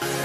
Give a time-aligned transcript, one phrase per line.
[0.00, 0.23] Bye.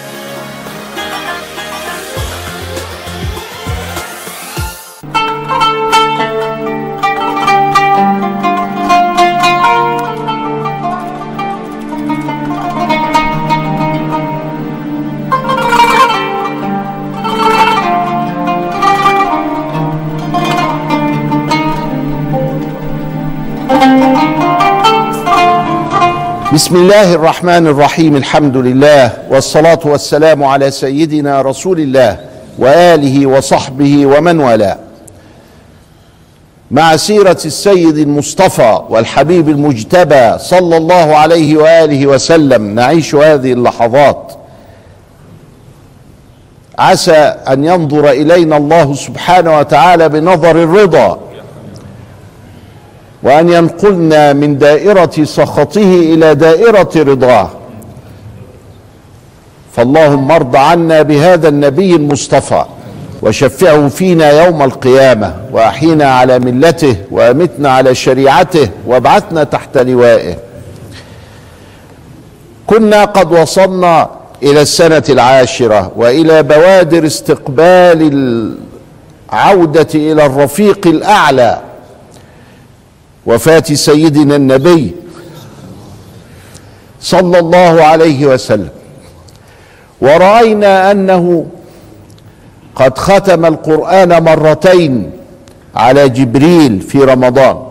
[26.59, 32.17] بسم الله الرحمن الرحيم الحمد لله والصلاة والسلام على سيدنا رسول الله
[32.57, 34.77] وآله وصحبه ومن والاه.
[36.71, 44.31] مع سيرة السيد المصطفى والحبيب المجتبى صلى الله عليه وآله وسلم نعيش هذه اللحظات.
[46.79, 51.19] عسى أن ينظر إلينا الله سبحانه وتعالى بنظر الرضا.
[53.23, 57.49] وأن ينقلنا من دائرة سخطه إلى دائرة رضاه.
[59.73, 62.65] فاللهم ارض عنا بهذا النبي المصطفى
[63.21, 70.35] وشفعه فينا يوم القيامة وأحينا على ملته وأمتنا على شريعته وابعثنا تحت لوائه.
[72.67, 74.09] كنا قد وصلنا
[74.43, 77.99] إلى السنة العاشرة وإلى بوادر استقبال
[79.33, 81.61] العودة إلى الرفيق الأعلى
[83.25, 84.95] وفاة سيدنا النبي
[87.01, 88.69] صلى الله عليه وسلم.
[90.01, 91.45] ورأينا أنه
[92.75, 95.11] قد ختم القرآن مرتين
[95.75, 97.63] على جبريل في رمضان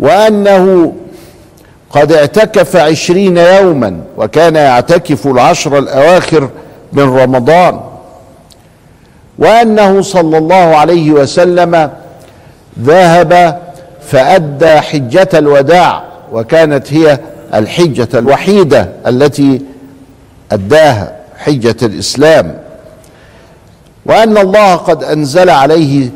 [0.00, 0.92] وأنه
[1.90, 6.50] قد اعتكف عشرين يوما وكان يعتكف العشر الأواخر
[6.92, 7.80] من رمضان
[9.38, 11.90] وأنه صلى الله عليه وسلم
[12.80, 13.62] ذهب
[14.06, 17.18] فأدى حجة الوداع وكانت هي
[17.54, 19.62] الحجة الوحيدة التي
[20.52, 22.58] أداها حجة الإسلام.
[24.06, 26.10] وأن الله قد أنزل عليه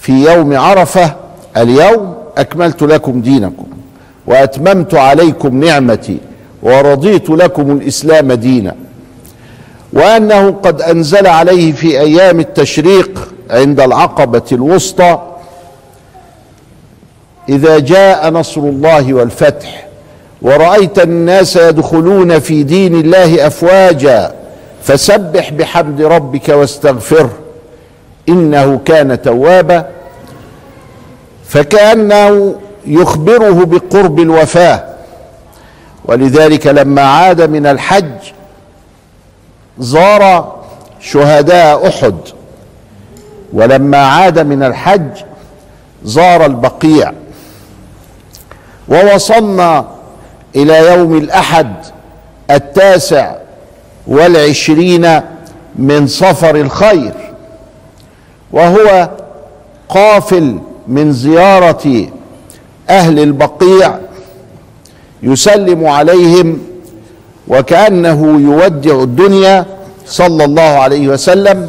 [0.00, 1.14] في يوم عرفة
[1.56, 3.66] اليوم أكملت لكم دينكم
[4.26, 6.18] وأتممت عليكم نعمتي
[6.62, 8.74] ورضيت لكم الإسلام دينا.
[9.92, 15.22] وأنه قد أنزل عليه في أيام التشريق عند العقبة الوسطى
[17.48, 19.86] إذا جاء نصر الله والفتح
[20.42, 24.32] ورأيت الناس يدخلون في دين الله أفواجا
[24.82, 27.30] فسبح بحمد ربك واستغفره
[28.28, 29.86] إنه كان توابا.
[31.48, 32.54] فكأنه
[32.86, 34.84] يخبره بقرب الوفاة.
[36.04, 38.32] ولذلك لما عاد من الحج
[39.78, 40.54] زار
[41.00, 42.14] شهداء أحد.
[43.52, 45.10] ولما عاد من الحج
[46.04, 47.12] زار البقيع.
[48.88, 49.84] ووصلنا
[50.56, 51.72] إلى يوم الأحد
[52.50, 53.32] التاسع
[54.06, 55.20] والعشرين
[55.76, 57.12] من صفر الخير
[58.52, 59.08] وهو
[59.88, 62.06] قافل من زيارة
[62.90, 63.94] أهل البقيع
[65.22, 66.58] يسلم عليهم
[67.48, 69.64] وكأنه يودع الدنيا
[70.06, 71.68] صلى الله عليه وسلم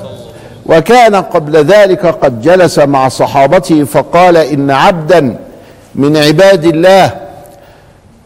[0.66, 5.40] وكان قبل ذلك قد جلس مع صحابته فقال إن عبدا
[5.99, 7.11] من عباد الله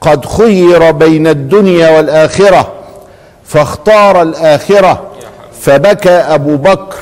[0.01, 2.71] قد خير بين الدنيا والآخرة
[3.45, 5.01] فاختار الآخرة
[5.61, 6.95] فبكى أبو بكر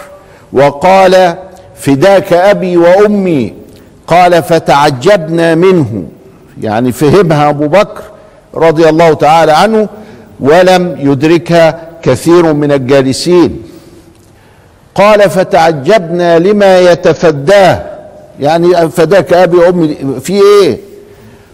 [0.53, 1.35] وقال
[1.75, 3.53] فداك أبي وأمي؟
[4.07, 6.03] قال فتعجبنا منه.
[6.61, 8.01] يعني فهمها أبو بكر
[8.55, 9.89] رضي الله تعالى عنه
[10.39, 13.61] ولم يدركها كثير من الجالسين.
[14.95, 17.90] قال فتعجبنا لما يتفداه.
[18.39, 20.77] يعني فداك أبي وأمي في إيه؟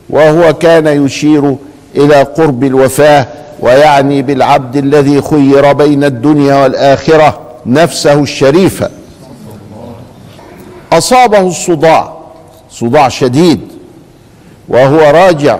[0.09, 1.55] وهو كان يشير
[1.95, 3.27] إلى قرب الوفاة
[3.59, 8.89] ويعني بالعبد الذي خير بين الدنيا والآخرة نفسه الشريفه
[10.93, 12.17] أصابه الصداع
[12.71, 13.61] صداع شديد
[14.69, 15.59] وهو راجع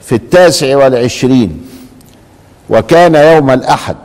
[0.00, 1.62] في التاسع والعشرين
[2.70, 3.96] وكان يوم الأحد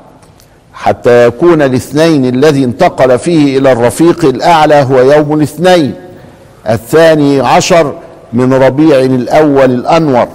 [0.74, 5.94] حتى يكون الاثنين الذي انتقل فيه إلى الرفيق الأعلى هو يوم الاثنين.
[6.70, 7.94] الثاني عشر
[8.34, 10.28] من ربيع الأول الأنور.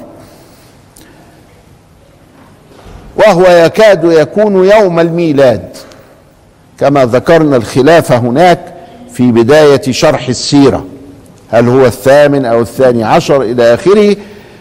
[3.17, 5.69] وهو يكاد يكون يوم الميلاد
[6.79, 8.61] كما ذكرنا الخلاف هناك
[9.13, 10.85] في بداية شرح السيرة.
[11.51, 14.17] هل هو الثامن أو الثاني عشر إلى آخره؟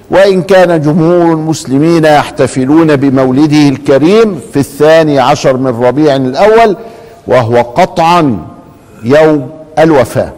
[0.10, 6.78] وإن كان جمهور المسلمين يحتفلون بمولده الكريم في الثاني عشر من ربيع الأول
[7.28, 8.48] وهو قطعا
[9.04, 9.50] يوم
[9.80, 10.32] الوفاة.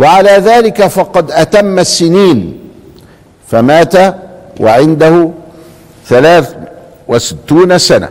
[0.00, 2.58] وعلى ذلك فقد أتم السنين.
[3.48, 3.94] فمات
[4.60, 5.30] وعنده
[6.06, 6.54] ثلاث
[7.08, 8.08] وستون سنة.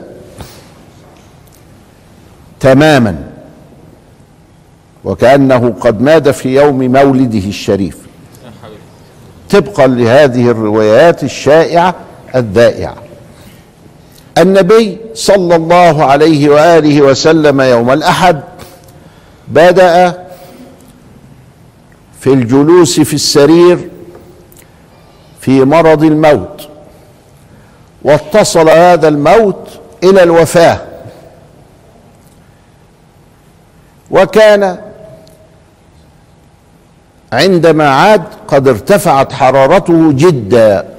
[2.59, 3.15] تماما.
[5.03, 7.97] وكأنه قد مات في يوم مولده الشريف.
[9.49, 11.95] طبقا لهذه الروايات الشائعة
[12.35, 12.95] الذائعة.
[14.37, 18.41] النبي صلى الله عليه وآله وسلم يوم الأحد
[19.47, 20.28] بدأ
[22.19, 23.89] في الجلوس في السرير
[25.41, 26.69] في مرض الموت
[28.01, 29.69] واتصل هذا الموت
[30.03, 30.79] إلى الوفاة.
[34.11, 34.77] وكان
[37.33, 40.89] عندما عاد قد ارتفعت حرارته جدا.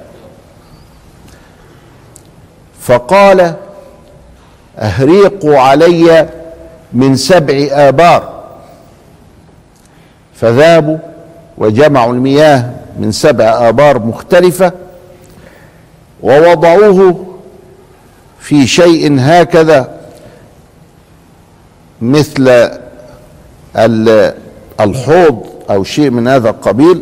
[2.81, 3.55] فقال
[4.77, 6.29] اهريقوا علي
[6.93, 8.41] من سبع آبار.
[10.35, 10.97] فذهبوا
[11.61, 14.71] وجمعوا المياه من سبع آبار مختلفة
[16.23, 17.25] ووضعوه
[18.39, 19.99] في شيء هكذا
[22.01, 22.69] مثل
[24.79, 27.01] الحوض أو شيء من هذا القبيل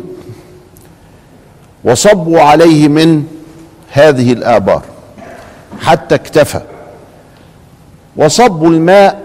[1.84, 3.24] وصبوا عليه من
[3.92, 4.82] هذه الآبار
[5.80, 6.60] حتى اكتفى.
[8.16, 9.20] وصبوا الماء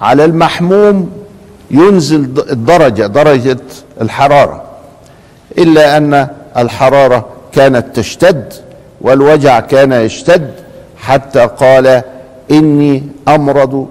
[0.00, 1.25] على المحموم
[1.70, 2.20] ينزل
[2.50, 3.58] الدرجة درجة
[4.00, 4.62] الحرارة.
[5.58, 8.52] إلا أن الحرارة كانت تشتد
[9.00, 10.50] والوجع كان يشتد
[10.96, 12.02] حتى قال
[12.50, 13.88] إني أمرض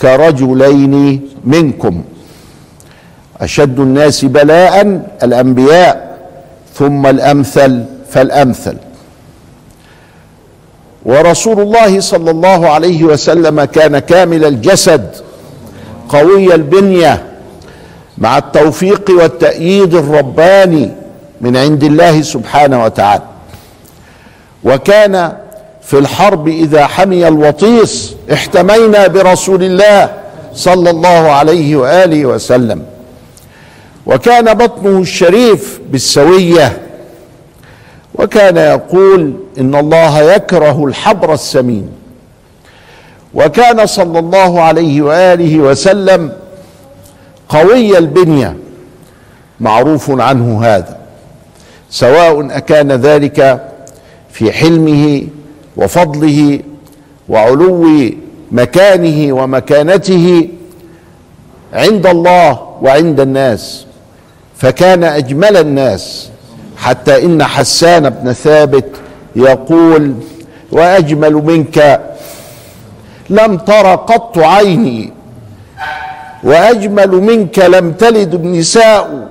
[0.00, 2.04] كرجلين منكم.
[3.40, 6.18] أشد الناس بلاء الأنبياء
[6.74, 8.76] ثم الأمثل فالأمثل.
[11.04, 15.10] ورسول الله صلى الله عليه وسلم كان كامل الجسد
[16.08, 17.24] قوي البنية
[18.18, 20.90] مع التوفيق والتأييد الرباني
[21.40, 23.22] من عند الله سبحانه وتعالى.
[24.64, 25.32] وكان
[25.82, 30.10] في الحرب إذا حمي الوطيس احتمينا برسول الله
[30.54, 32.82] صلى الله عليه وآله وسلم.
[34.06, 36.82] وكان بطنه الشريف بالسوية.
[38.14, 41.88] وكان يقول إن الله يكره الحبر السمين.
[43.34, 46.32] وكان صلى الله عليه وآله وسلم
[47.48, 48.56] قوي البنية.
[49.60, 50.98] معروف عنه هذا.
[51.90, 53.68] سواء أكان ذلك
[54.30, 55.26] في حلمه
[55.76, 56.60] وفضله
[57.28, 58.10] وعلو
[58.52, 60.48] مكانه ومكانته
[61.72, 63.86] عند الله وعند الناس
[64.56, 66.28] فكان أجمل الناس.
[66.76, 68.84] حتى إن حسان بن ثابت
[69.36, 70.14] يقول
[70.72, 72.00] وأجمل منك
[73.30, 75.12] لم تر قط عيني.
[76.44, 79.28] وأجمل منك لم تلد النساء.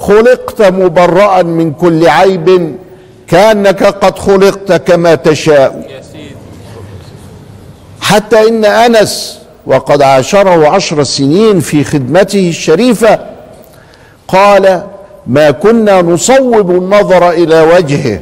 [0.00, 2.76] خلقت مبرأ من كل عيب.
[3.28, 6.02] كأنك قد خلقت كما تشاء.
[8.00, 13.18] حتى إن أنس وقد عاشره عشر سنين في خدمته الشريفة
[14.28, 14.82] قال
[15.26, 18.20] ما كنا نصوب النظر إلى وجهه.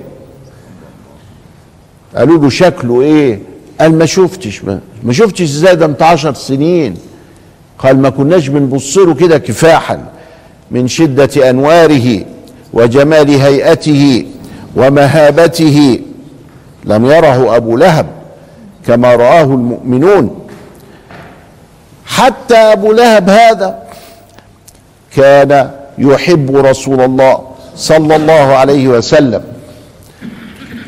[2.17, 3.52] قالوا له شكله إيه؟
[3.83, 6.97] قال ما شفتش ما, ما شفتش إزاي ده انت عشر سنين.
[7.79, 10.09] قال ما كناش بنبص له كده كفاحا
[10.71, 12.25] من شدة أنواره
[12.73, 14.27] وجمال هيئته
[14.77, 16.01] ومهابته.
[16.85, 18.07] لم يره أبو لهب
[18.87, 20.49] كما رآه المؤمنون.
[22.07, 23.83] حتى أبو لهب هذا
[25.17, 27.41] كان يحب رسول الله
[27.77, 29.43] صلى الله عليه وسلم.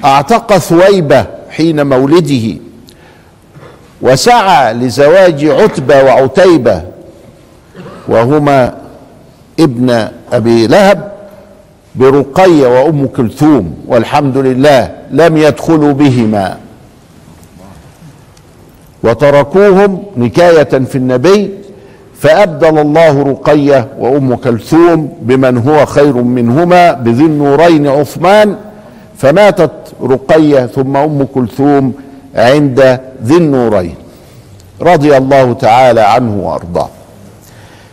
[0.05, 2.63] أعتق ثويبة حين مولده.
[4.03, 6.83] وسعى لزواج عتبة وعتيبة
[8.09, 8.75] وهما
[9.61, 11.13] ابن أبي لهب
[11.95, 16.57] برقية وأم كلثوم والحمد لله لم يدخلوا بهما.
[19.03, 21.51] وتركوهم نكاية في النبي
[22.19, 28.57] فأبدل الله رقية وأم كلثوم بمن هو خير منهما بذي النورين عثمان
[29.17, 29.71] فماتت
[30.03, 31.93] رقية ثم أم كلثوم
[32.35, 33.97] عند ذي النورين
[34.81, 36.91] رضي الله تعالى عنه وأرضاه.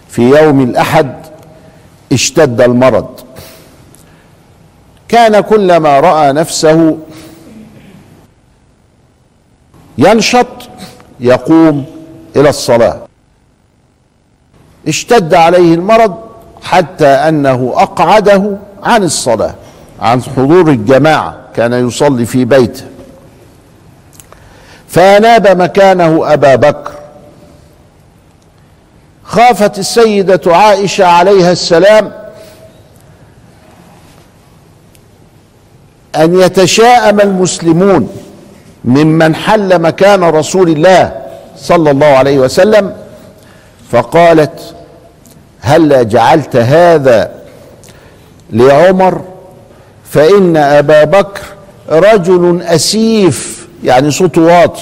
[0.10, 1.16] في يوم الأحد
[2.12, 3.10] اشتد المرض.
[5.08, 6.98] كان كلما رأى نفسه
[9.98, 10.48] ينشط
[11.20, 11.86] يقوم
[12.36, 12.98] إلى الصلاة.
[14.88, 16.16] اشتد عليه المرض
[16.64, 19.56] حتى أنه أقعده عن الصلاة
[20.00, 21.38] عن حضور الجماعة.
[21.56, 22.84] كان يصلي في بيته.
[24.92, 26.92] فاناب مكانه أبا بكر.
[29.24, 32.12] خافت السيدة عائشة عليها السلام
[36.16, 38.10] أن يتشاءم المسلمون
[38.86, 41.22] ممن حل مكان رسول الله
[41.58, 42.94] صلى الله عليه وسلم
[43.92, 44.76] فقالت
[45.62, 47.32] هلا جعلت هذا
[48.50, 49.22] لعمر؟
[50.12, 51.42] فإن أبا بكر
[51.90, 54.82] رجل أسيف يعني صوته واطي.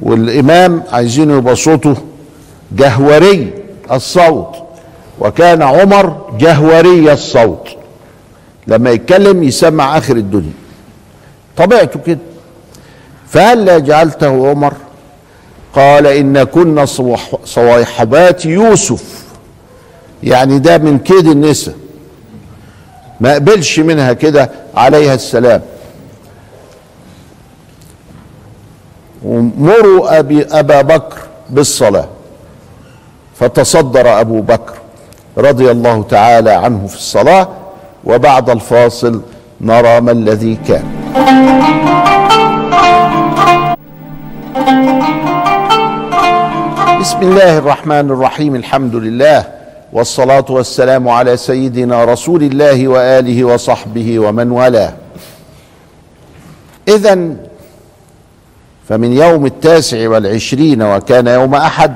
[0.00, 1.96] والإمام عايزين يبقى صوته
[2.72, 3.52] جهوري
[3.92, 4.56] الصوت.
[5.20, 7.68] وكان عمر جهوري الصوت.
[8.66, 10.52] لما يتكلم يسمع آخر الدنيا.
[11.56, 12.18] طبيعته كده.
[13.28, 14.74] فهل جعلته عمر؟
[15.74, 16.84] قال إن كنا
[17.44, 19.24] صواحبات يوسف.
[20.22, 21.74] يعني ده من كيد النساء.
[23.20, 25.62] ما قبلش منها كده عليها السلام.
[29.58, 31.18] مروا أبي أبا بكر
[31.50, 32.08] بالصلاة.
[33.40, 34.74] فتصدر أبو بكر
[35.38, 37.48] رضي الله تعالى عنه في الصلاة
[38.04, 39.22] وبعد الفاصل
[39.60, 40.84] نرى ما الذي كان.
[47.00, 49.44] بسم الله الرحمن الرحيم الحمد لله
[49.92, 54.92] والصلاة والسلام على سيدنا رسول الله وآله وصحبه ومن والاه.
[56.88, 57.36] إذا
[58.88, 61.94] فمن يوم التاسع والعشرين وكان يوم أحد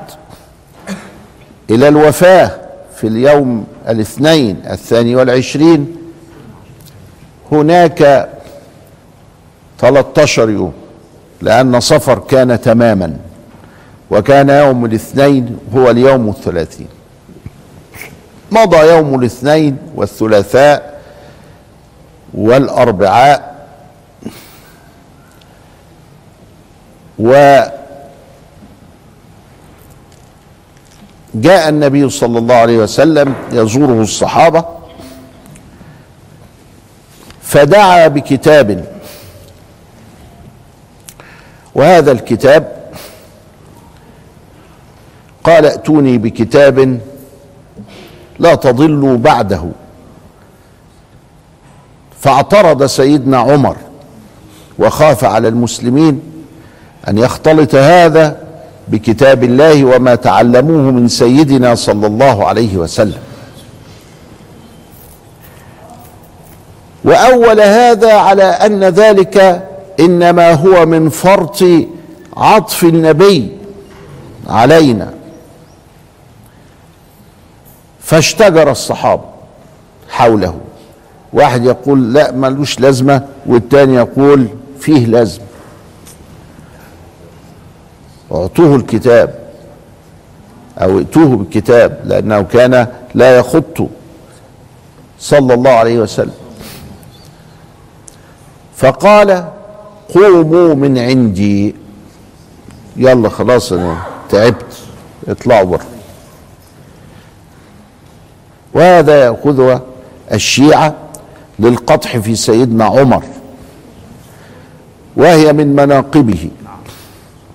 [1.70, 2.50] إلى الوفاة
[2.96, 5.96] في اليوم الاثنين الثاني والعشرين
[7.52, 8.28] هناك
[9.78, 10.72] 13 يوم
[11.42, 13.16] لأن صفر كان تماما
[14.10, 16.88] وكان يوم الاثنين هو اليوم الثلاثين.
[18.52, 21.00] مضى يوم الاثنين والثلاثاء
[22.34, 23.49] والأربعاء
[27.20, 27.60] و
[31.34, 34.64] جاء النبي صلى الله عليه وسلم يزوره الصحابة
[37.42, 38.84] فدعا بكتاب.
[41.74, 42.90] وهذا الكتاب
[45.44, 47.00] قال ائتوني بكتاب
[48.38, 49.64] لا تضلوا بعده.
[52.20, 53.76] فاعترض سيدنا عمر
[54.78, 56.29] وخاف على المسلمين
[57.08, 58.36] أن يختلط هذا
[58.88, 63.18] بكتاب الله وما تعلموه من سيدنا صلى الله عليه وسلم.
[67.04, 69.66] وأول هذا على أن ذلك
[70.00, 71.64] إنما هو من فرط
[72.36, 73.52] عطف النبي
[74.48, 75.10] علينا.
[78.00, 79.24] فاشتجر الصحابة
[80.08, 80.54] حوله.
[81.32, 84.46] واحد يقول لا ملوش لازمة والتاني يقول
[84.80, 85.49] فيه لازمة.
[88.32, 89.38] اعطوه الكتاب
[90.78, 93.88] أو ائتوه بالكتاب لأنه كان لا يخط
[95.18, 96.34] صلى الله عليه وسلم.
[98.76, 99.44] فقال
[100.14, 101.74] قوموا من عندي.
[102.96, 104.76] يلا خلاص أنا تعبت
[105.28, 105.86] اطلعوا بره.
[108.74, 109.82] وهذا ياخذها
[110.32, 110.94] الشيعة
[111.58, 113.22] للقطح في سيدنا عمر
[115.16, 116.50] وهي من مناقبه.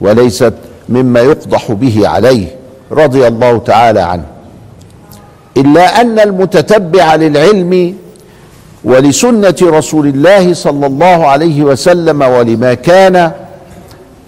[0.02, 0.54] وليست
[0.90, 2.48] مما يقضح به عليه
[2.92, 4.26] رضي الله تعالى عنه.
[5.58, 7.96] إلا أن المتتبع للعلم
[8.84, 13.32] ولسنة رسول الله صلى الله عليه وسلم ولما كان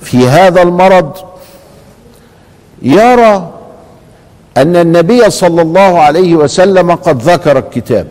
[0.02, 1.12] في هذا المرض
[2.82, 3.52] يرى
[4.58, 8.08] أن النبي صلى الله عليه وسلم قد ذكر الكتاب.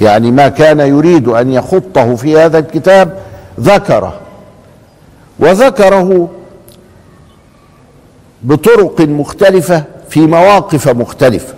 [0.00, 3.18] يعني ما كان يريد أن يخطه في هذا الكتاب
[3.60, 4.20] ذكره.
[5.38, 6.28] وذكره
[8.42, 11.54] بطرق مختلفة في مواقف مختلفة.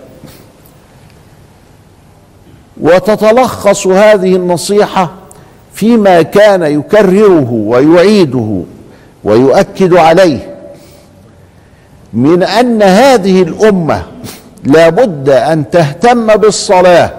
[2.81, 5.09] وتتلخص هذه النصيحة
[5.73, 8.61] فيما كان يكرره ويعيده
[9.23, 10.55] ويؤكد عليه
[12.13, 14.03] من أن هذه الأمة
[14.63, 17.11] لابد أن تهتم بالصلاة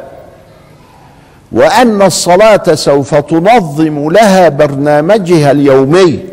[1.52, 6.31] وأن الصلاة سوف تنظم لها برنامجها اليومي.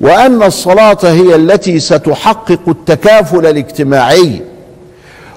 [0.00, 4.42] وأن الصلاة هي التي ستحقق التكافل الاجتماعي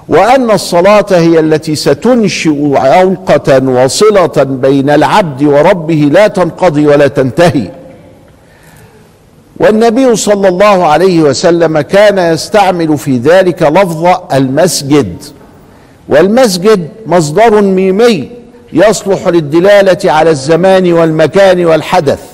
[0.10, 7.72] وأن الصلاة هي التي ستنشئ علقه وصله بين العبد وربه لا تنقضي ولا تنتهي.
[9.58, 15.24] والنبي صلى الله عليه وسلم كان يستعمل في ذلك لفظ المسجد
[16.10, 18.30] والمسجد مصدر ميمي
[18.74, 22.33] يصلح للدلالة على الزمان والمكان والحدث.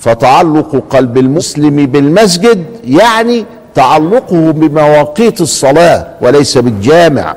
[0.00, 7.36] فتعلق قلب المسلم بالمسجد يعني تعلقه بمواقيت الصلاة وليس بالجامع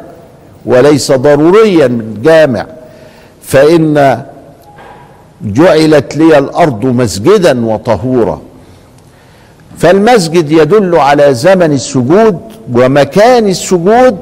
[0.65, 2.65] وليس ضروريا بالجامع.
[3.43, 4.21] فإن
[5.41, 8.41] جعلت لي الأرض مسجدا وطهورا.
[9.77, 12.39] فالمسجد يدل على زمن السجود
[12.73, 14.17] ومكان السجود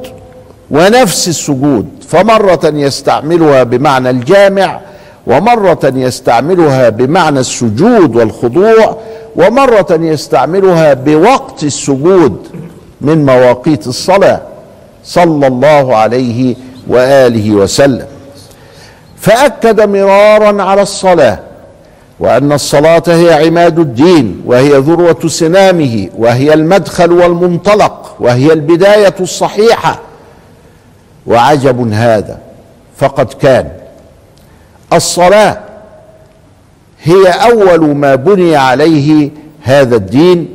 [0.72, 1.88] ونفس السجود.
[2.08, 4.80] فمرة يستعملها بمعنى الجامع
[5.30, 8.98] ومرة يستعملها بمعنى السجود والخضوع
[9.36, 12.48] ومرة يستعملها بوقت السجود
[13.02, 14.42] من مواقيت الصلاة
[15.04, 16.56] صلى الله عليه
[16.88, 18.06] وآله وسلم.
[19.18, 21.40] فأكد مرارا على الصلاة
[22.20, 30.00] وأن الصلاة هي عماد الدين وهي ذروة سنامه وهي المدخل والمنطلق وهي البداية الصحيحة.
[31.28, 32.38] وعجب هذا
[32.98, 33.79] فقد كان
[34.94, 35.58] الصلاة
[37.04, 39.30] هي أول ما بني عليه
[39.62, 40.48] هذا الدين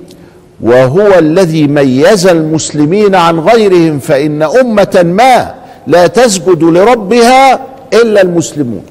[0.61, 5.55] وهو الذي ميز المسلمين عن غيرهم فإن أمة ما
[5.87, 7.61] لا تسجد لربها
[7.93, 8.83] إلا المسلمون.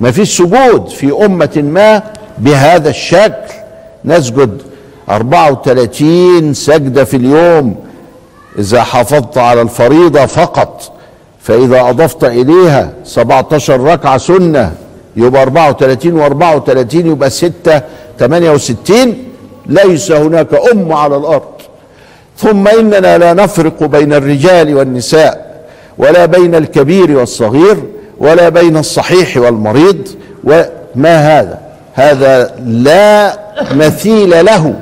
[0.00, 2.02] ما فيش سجود في أمة ما
[2.38, 3.54] بهذا الشكل.
[4.04, 4.62] نسجد
[5.08, 7.76] 34 سجدة في اليوم
[8.58, 10.97] إذا حافظت على الفريضة فقط.
[11.48, 14.72] فإذا أضفت إليها 17 ركعة سنة
[15.16, 17.82] يبقى 34 و34 يبقى 6
[18.18, 19.14] 68
[19.66, 21.42] ليس هناك أم على الأرض.
[22.36, 25.64] ثم إننا لا نفرق بين الرجال والنساء
[25.98, 27.76] ولا بين الكبير والصغير
[28.18, 30.08] ولا بين الصحيح والمريض
[30.44, 31.58] وما هذا؟
[31.94, 33.38] هذا لا
[33.72, 34.74] مثيل له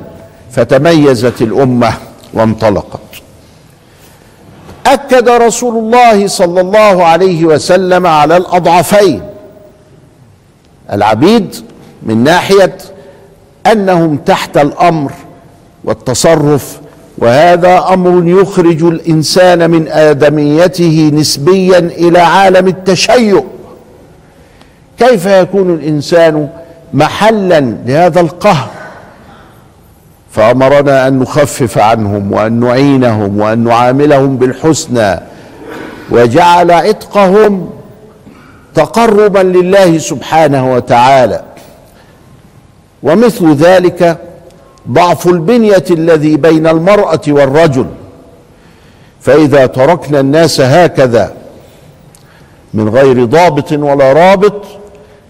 [0.50, 1.92] فتميزت الأمة
[2.34, 3.00] وانطلقت.
[4.86, 9.22] أكد رسول الله صلى الله عليه وسلم على الأضعفين.
[10.92, 11.56] العبيد
[12.02, 12.76] من ناحية
[13.72, 15.12] أنهم تحت الأمر
[15.84, 16.80] والتصرف
[17.18, 23.44] وهذا أمر يخرج الإنسان من آدميته نسبيا إلى عالم التشيع.
[24.98, 26.48] كيف يكون الإنسان
[26.94, 28.75] محلا لهذا القهر؟
[30.36, 35.20] فأمرنا أن نخفف عنهم وأن نعينهم وأن نعاملهم بالحسنى
[36.10, 37.70] وجعل عتقهم
[38.74, 41.42] تقربا لله سبحانه وتعالى.
[43.02, 44.18] ومثل ذلك
[44.90, 47.86] ضعف البنية الذي بين المرأة والرجل.
[49.20, 51.32] فإذا تركنا الناس هكذا
[52.74, 54.64] من غير ضابط ولا رابط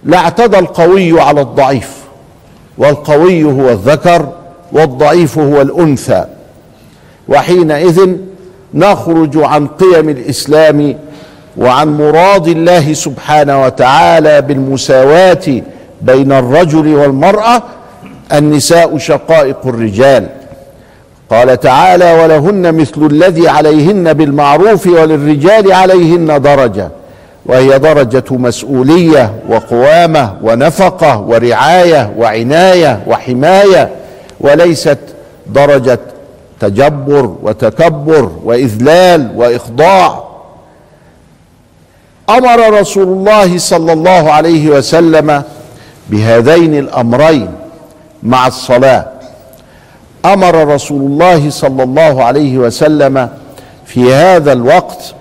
[0.04, 1.90] لاعتدى القوي على الضعيف
[2.78, 4.28] والقوي هو الذكر
[4.76, 6.24] والضعيف هو الأنثى.
[7.28, 8.16] وحينئذ
[8.74, 10.96] نخرج عن قيم الإسلام
[11.56, 15.46] وعن مراد الله سبحانه وتعالى بالمساواة
[16.02, 17.62] بين الرجل والمرأة
[18.32, 20.26] النساء شقائق الرجال.
[21.30, 26.88] قال تعالى ولهن مثل الذي عليهن بالمعروف وللرجال عليهن درجة
[27.46, 33.90] وهي درجة مسؤولية وقوامة ونفقة ورعاية وعناية وحماية
[34.40, 34.98] وليست
[35.46, 35.98] درجة
[36.60, 40.24] تجبر وتكبر وإذلال وإخضاع.
[42.30, 45.42] أمر رسول الله صلى الله عليه وسلم
[46.10, 47.48] بهذين الأمرين
[48.22, 49.06] مع الصلاة.
[50.24, 53.28] أمر رسول الله صلى الله عليه وسلم
[53.86, 55.14] في هذا الوقت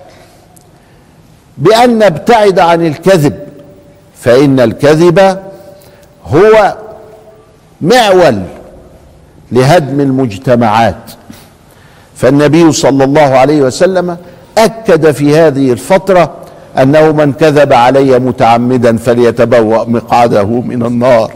[1.58, 3.38] بأن نبتعد عن الكذب
[4.20, 5.38] فإن الكذب
[6.26, 6.76] هو
[7.80, 8.42] معول
[9.52, 11.10] لهدم المجتمعات.
[12.16, 14.16] فالنبي صلى الله عليه وسلم
[14.58, 16.34] أكد في هذه الفترة
[16.78, 21.30] أنه من كذب علي متعمدا فليتبوأ مقعده من النار.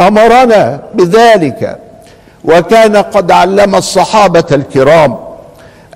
[0.00, 1.78] أمرنا بذلك
[2.44, 5.16] وكان قد علم الصحابة الكرام.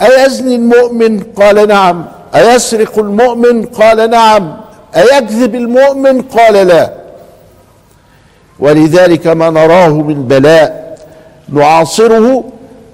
[0.00, 2.04] أيزني المؤمن؟ قال نعم.
[2.34, 4.56] أيسرق المؤمن؟ قال نعم.
[4.96, 6.90] أيكذب المؤمن؟ قال لا.
[8.60, 10.98] ولذلك ما نراه من بلاء
[11.52, 12.44] نعاصره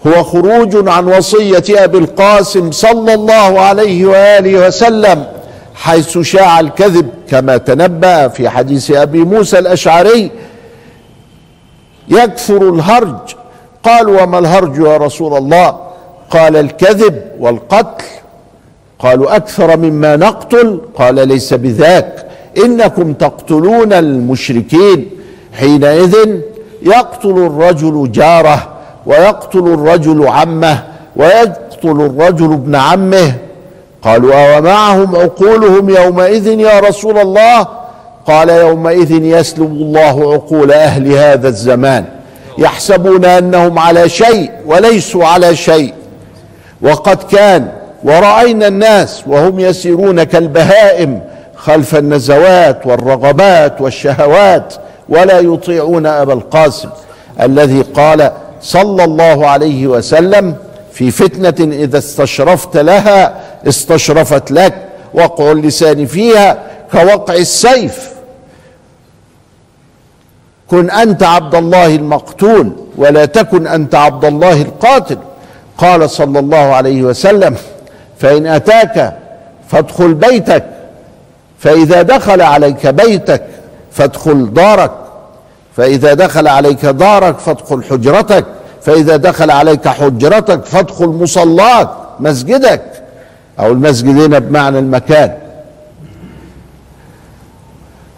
[0.07, 5.25] هو خروج عن وصية أبي القاسم صلى الله عليه وآله وسلم
[5.75, 10.31] حيث شاع الكذب كما تنبأ في حديث أبي موسى الأشعري
[12.09, 13.35] يكثر الهرج.
[13.83, 15.77] قال وما الهرج يا رسول الله؟
[16.31, 18.05] قال الكذب والقتل.
[18.99, 22.27] قالوا أكثر مما نقتل؟ قال ليس بذاك.
[22.65, 25.11] إنكم تقتلون المشركين.
[25.59, 26.15] حينئذ
[26.83, 28.69] يقتل الرجل جاره
[29.07, 30.83] ويقتل الرجل عمه
[31.17, 33.33] ويقتل الرجل ابن عمه.
[34.03, 37.67] قالوا ومعهم عقولهم يومئذ يا رسول الله؟
[38.27, 42.05] قال يومئذ يسلب الله عقول أهل هذا الزمان
[42.59, 45.95] يحسبون أنهم على شيء وليسوا على شيء.
[46.83, 47.69] وقد كان
[48.05, 51.21] ورأينا الناس وهم يسيرون كالبهائم
[51.57, 54.75] خلف النزوات والرغبات والشهوات
[55.09, 56.89] ولا يطيعون أبا القاسم
[57.41, 60.57] الذي قال صلى الله عليه وسلم
[60.93, 64.75] في فتنة إذا استشرفت لها استشرفت لك
[65.15, 66.59] وقع اللسان فيها
[66.93, 68.11] كوقع السيف.
[70.71, 75.19] كن أنت عبد الله المقتول ولا تكن أنت عبد الله القاتل.
[75.79, 77.57] قال صلى الله عليه وسلم
[78.19, 79.17] فإن أتاك
[79.69, 80.65] فادخل بيتك
[81.59, 83.43] فإذا دخل عليك بيتك
[83.95, 84.91] فادخل دارك.
[85.77, 88.45] فإذا دخل عليك دارك فادخل حجرتك.
[88.83, 91.89] فإذا دخل عليك حجرتك فادخل مصلاك
[92.21, 92.83] مسجدك.
[93.61, 95.33] أو المسجد هنا بمعنى المكان.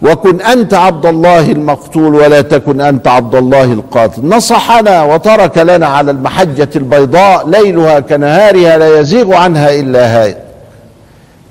[0.01, 4.25] وكن أنت عبد الله المقتول ولا تكن أنت عبد الله القاتل.
[4.25, 10.37] نصحنا وترك لنا على المحجة البيضاء ليلها كنهارها لا يزيغ عنها إلا هاي.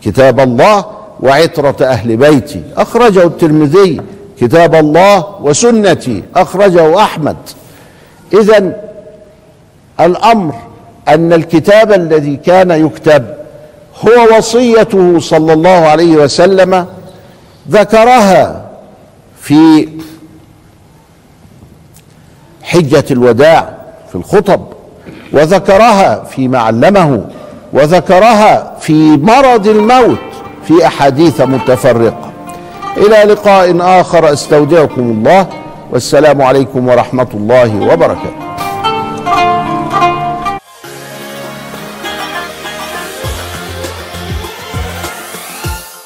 [0.02, 0.84] كتاب الله
[1.20, 2.62] وعترة أهل بيتي.
[2.76, 4.00] أخرجه الترمذي.
[4.40, 6.22] كتاب الله وسنتي.
[6.36, 7.36] أخرجه أحمد.
[8.32, 8.72] إذا
[10.00, 10.54] الأمر
[11.08, 13.26] أن الكتاب الذي كان يكتب
[14.04, 16.86] هو وصيته صلى الله عليه وسلم
[17.70, 18.66] ذكرها
[19.40, 19.88] في
[22.62, 23.74] حجة الوداع
[24.08, 24.60] في الخطب
[25.32, 27.24] وذكرها فيما علمه
[27.72, 30.18] وذكرها في مرض الموت
[30.64, 32.25] في أحاديث متفرقة.
[32.96, 35.46] إلى لقاء آخر استودعكم الله
[35.92, 38.45] والسلام عليكم ورحمة الله وبركاته.